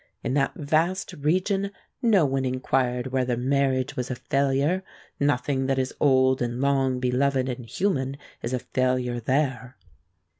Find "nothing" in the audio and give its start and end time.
5.19-5.67